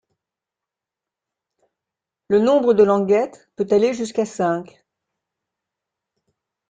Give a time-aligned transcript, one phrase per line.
[2.27, 4.83] Le nombre de languettes peut aller jusqu'à cinq.